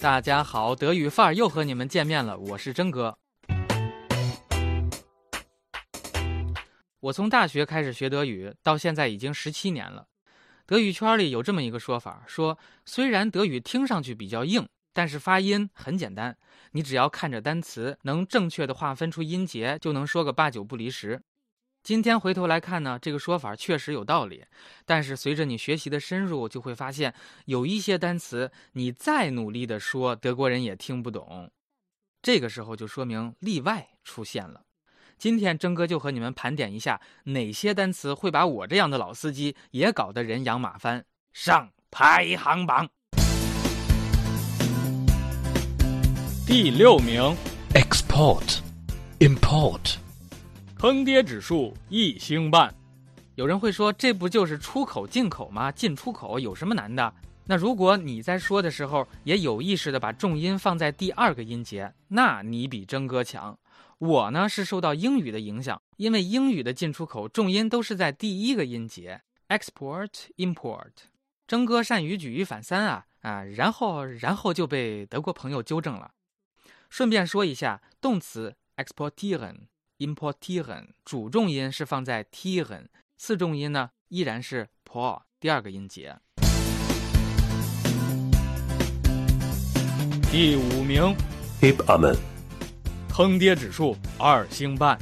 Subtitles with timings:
[0.00, 3.18] 大家好，德语范儿又和你们见面了，我是真哥。
[7.00, 10.06] 我从大学开始学德语，到现在已经十七年了。
[10.64, 16.34] 德语圈里有这么一个说法，说虽然德语听上去比较硬，但是发音很简单，
[16.72, 21.20] 你只要看着单词，能正确的划分出音节，就能说个八九不离十。
[21.82, 24.44] 今天回头来看呢，这个说法确实有道理，
[24.84, 27.14] 但是随着你学习的深入，就会发现
[27.46, 31.50] 有一些单词你再努力的说，德国人也听不懂。
[32.20, 34.60] 这个时候就说明例外出现了。
[35.16, 41.06] 今天征哥就和你们盘点一下，哪些单词会把我这样的老司机也搞得人仰马翻。
[41.32, 42.86] 上排行榜，
[46.46, 47.34] 第六名
[47.74, 50.09] ，export，import。
[50.80, 52.74] 坑爹指数一星半，
[53.34, 55.70] 有人会说这不就是出口进口吗？
[55.70, 57.12] 进出口有什么难的？
[57.44, 63.58] 那如果你在说的时候也有意识的把重音放在第二个音节，那你比征哥强。
[63.98, 70.92] 我呢是受到英语的影响，因为英语的进出口重音都是在第一个音节，export import。
[71.46, 76.12] 征哥善于举一反三啊啊，然后然后就被德国朋友纠正了。
[76.88, 79.56] 顺便说一下，动词 exportieren。
[80.00, 82.86] Importieren 主重音是放在 tieren，
[83.18, 86.16] 次重音呢依然是 po 第二个音节。
[90.32, 91.14] 第五名
[91.60, 92.16] ，Hebamme，
[93.10, 94.98] 坑爹指数二星半。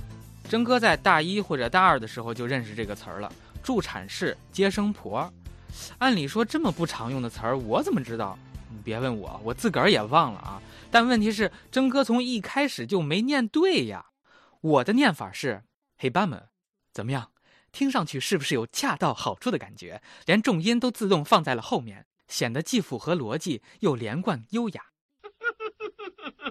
[0.48, 3.32] 征哥在大一或者大二的时候就认识这个词儿了，
[3.62, 5.32] 助产士、接生婆。
[5.98, 8.36] 按理说这么不常用的词儿，我怎么知道？
[8.68, 10.60] 你别问我，我自个儿也忘了啊。
[10.90, 14.04] 但问题是，征哥从一开始就没念对呀。
[14.60, 15.64] 我的念法是
[15.96, 16.48] 黑班们，
[16.92, 17.32] 怎么样？
[17.70, 20.02] 听上去是不是有恰到好处的感觉？
[20.26, 24.86] 连重音都自动放在了后面，显得既符合逻辑又连贯优雅。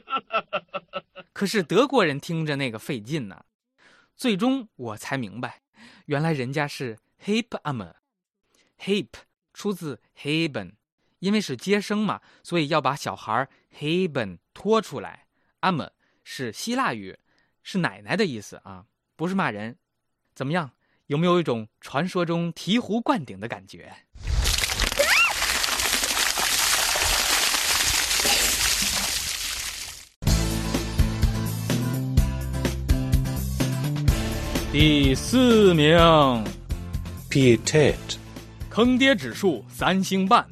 [1.33, 3.45] 可是德国人听着那个费劲呢。
[4.15, 5.61] 最终我才明白，
[6.05, 9.09] 原来人家是 hip am，hip
[9.53, 10.73] 出自 heben，
[11.19, 13.47] 因为是接生嘛，所以要把小孩
[13.77, 15.27] heben 拖出来。
[15.59, 15.87] am
[16.23, 17.19] 是希腊语。
[17.69, 18.85] 是奶奶的意思啊，
[19.17, 19.75] 不是骂人。
[20.33, 20.71] 怎么样？
[21.07, 23.93] 有没有一种传说中醍醐灌顶的感觉？
[34.71, 35.97] 第四名
[37.29, 37.95] ，Pietat，
[38.69, 40.47] 坑爹指数三星半。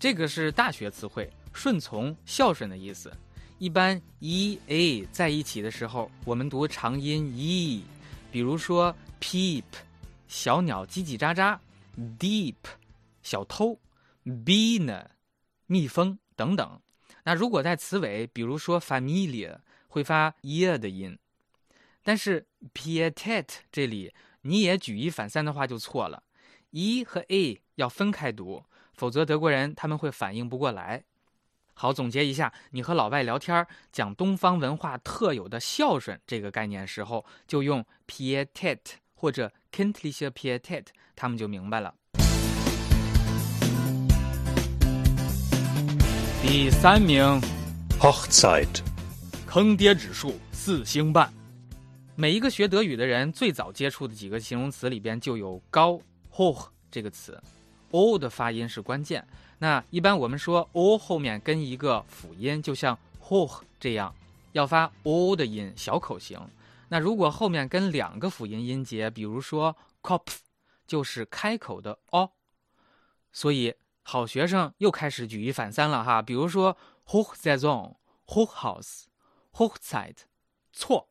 [0.00, 3.12] 这个是大学词汇，顺从、孝顺的意思。
[3.58, 7.82] 一般 e a 在一起的时候，我们读长音 e，
[8.30, 9.64] 比如说 peep，
[10.28, 11.58] 小鸟叽叽喳喳
[12.20, 12.54] ；deep，
[13.20, 13.76] 小偷
[14.24, 15.04] ；bee
[15.66, 16.80] 蜜蜂等等。
[17.24, 19.58] 那如果在词尾，比如说 familia，
[19.88, 21.18] 会发 ear 的音。
[22.04, 26.22] 但是 pietet 这里你也举一反三的话就错了
[26.70, 28.62] ，e 和 a 要分开读，
[28.94, 31.02] 否则德国人他们会反应不过来。
[31.80, 38.80] 好，总结一下，你和老外聊天讲东方文化特有的孝顺这个概念时候，就用 pietat
[39.14, 41.94] 或者 kindliche pietat，他们就明白了。
[46.42, 47.40] 第三名
[48.00, 48.80] ，Hochzeit，
[49.46, 51.32] 坑爹指数四星半。
[52.16, 56.00] 每一个学德语的人最早接触的几个形容词里边就有高
[56.32, 57.40] hoch 这个词
[57.92, 59.24] ，o 的发音是关键。
[59.60, 64.14] 那一般我们说 o 后面跟一个辅音，就像 hoch 这样，
[64.52, 66.40] 要发 o 的音，小口型。
[66.88, 70.38] 那如果后面跟两个辅音音节，比如说 kopf，
[70.86, 72.30] 就是开口的 o。
[73.32, 76.22] 所以好学生又开始举一反三了哈。
[76.22, 77.96] 比如说 hochsaison、
[78.26, 79.04] hochhaus、
[79.52, 80.16] hochzeit，
[80.72, 81.08] 错，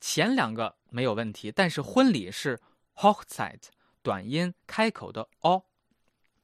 [0.00, 2.60] 前两个没有问题，但是婚礼是
[2.96, 3.60] hochzeit，
[4.02, 5.64] 短音开口的 o。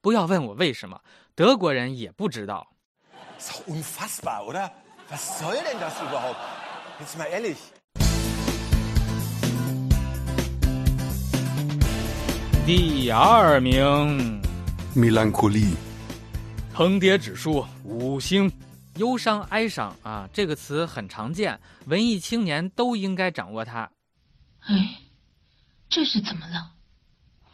[0.06, 1.00] 不要问我为什么，
[1.34, 2.64] 德国人也不知道。
[12.64, 14.40] 第二名
[14.94, 15.74] ，melancholy，
[16.72, 18.48] 横跌指数，五星，
[18.98, 23.90] 忧伤、哀伤啊，这个词很常见，文艺青年都应该掌握它。
[24.60, 25.00] 哎。
[25.88, 26.70] 这是怎么了？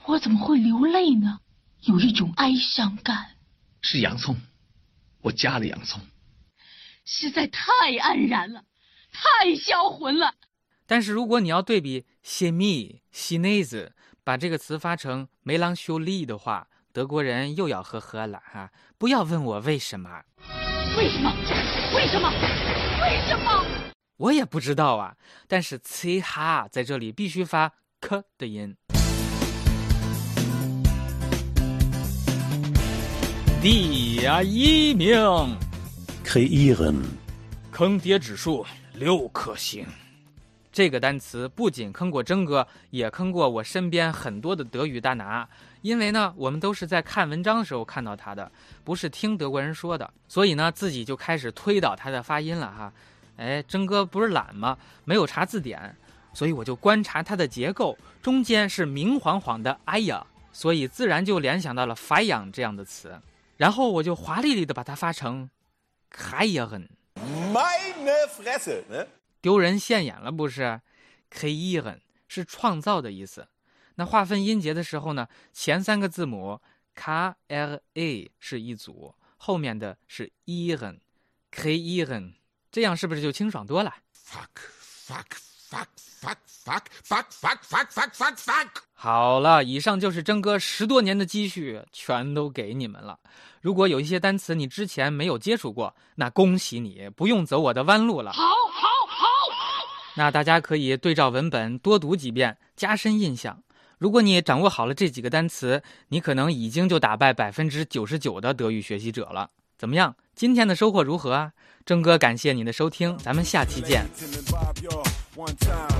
[0.05, 1.38] 我怎么会流泪呢？
[1.82, 3.32] 有一种哀伤感，
[3.81, 4.37] 是洋葱，
[5.20, 6.00] 我加了洋葱，
[7.05, 7.62] 实在太
[7.99, 8.62] 黯然了，
[9.11, 10.32] 太销魂了。
[10.87, 18.70] 但是如果你要对比谢密、西内子，把这个词发成梅朗修利的话，德国人又要呵呵了哈！
[18.96, 20.23] 不要问我为什么。
[20.96, 21.34] 为什么？
[21.96, 22.31] 为什么？
[23.02, 23.67] 为什么？
[24.19, 25.17] 我也不知道啊，
[25.49, 28.76] 但是 c 哈在这里必须发 k 的音。
[33.62, 35.16] 第一名
[36.24, 36.96] ，kreieren,
[37.70, 39.86] 坑爹指数六颗星。
[40.72, 45.48] 这个单词不仅坑过征哥，也坑过我身边很多的德语大拿。
[45.80, 48.50] 因为呢，我们都是在看文章的时候看到它的，
[48.82, 52.92] 不是听德国人说的，所以呢，自己就开始推导它的发音了哈。
[53.36, 54.76] 哎，征哥不是懒吗？
[55.04, 55.96] 没有查字典，
[56.34, 63.16] 所以我就观察它的结构，中间是明晃晃的“哎呀”，所以自然就联想到了“发痒”这样的词，
[63.62, 65.48] 然后我就华丽丽的把它发成
[66.10, 69.06] “开呀很 Meine Fresse, ne?
[69.40, 70.80] 丢人现眼了不是
[71.30, 73.46] k e r e n 是创造的意思。
[73.94, 76.60] 那划分音节的时候呢，前三个字母
[76.96, 81.00] “k l a” 是一组，后面的是 e r e n
[81.52, 82.34] k e r e n
[82.72, 84.48] 这样是不是就清爽多了？Fuck,
[85.72, 88.69] fuck, fuck, fuck, fuck, fuck, fuck, fuck, fuck.
[88.92, 93.19] 好了，以上就是征哥十多年的积蓄，全都给你们了。
[93.62, 98.32] 如果有一些单词你之前没有接触过，那恭喜你，不用走我的弯路了。
[98.32, 99.26] 好，好，好！
[100.16, 103.62] 那大家可以对照文本多读几遍，加深印象。
[103.98, 109.50] 如果你掌握好了这几个单词，你可能已经就打败百分之九十九的德语学习者了。
[109.78, 110.14] 怎么样？
[110.34, 111.52] 今天的收获如何啊？
[111.84, 114.06] 征哥感谢你的收听，咱们下期见。
[115.34, 115.91] One time.